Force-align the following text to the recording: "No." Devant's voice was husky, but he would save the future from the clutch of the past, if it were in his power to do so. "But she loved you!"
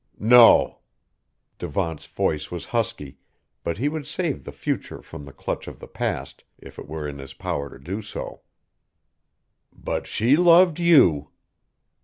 "No." 0.17 0.79
Devant's 1.59 2.07
voice 2.07 2.49
was 2.49 2.65
husky, 2.73 3.19
but 3.63 3.77
he 3.77 3.87
would 3.87 4.07
save 4.07 4.43
the 4.45 4.51
future 4.51 4.99
from 4.99 5.25
the 5.25 5.31
clutch 5.31 5.67
of 5.67 5.77
the 5.77 5.87
past, 5.87 6.43
if 6.57 6.79
it 6.79 6.87
were 6.87 7.07
in 7.07 7.19
his 7.19 7.35
power 7.35 7.69
to 7.69 7.77
do 7.77 8.01
so. 8.01 8.41
"But 9.71 10.07
she 10.07 10.35
loved 10.35 10.79
you!" 10.79 11.29